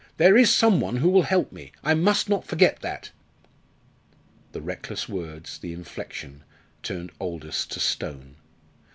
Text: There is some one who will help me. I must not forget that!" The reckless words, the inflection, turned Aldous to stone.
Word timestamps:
There 0.17 0.35
is 0.35 0.49
some 0.51 0.81
one 0.81 0.95
who 0.97 1.09
will 1.09 1.21
help 1.21 1.51
me. 1.51 1.73
I 1.83 1.93
must 1.93 2.27
not 2.27 2.43
forget 2.43 2.79
that!" 2.79 3.11
The 4.51 4.59
reckless 4.59 5.07
words, 5.07 5.59
the 5.59 5.73
inflection, 5.73 6.43
turned 6.81 7.11
Aldous 7.21 7.67
to 7.67 7.79
stone. 7.79 8.37